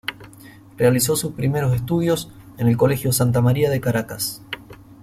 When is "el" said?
2.67-2.75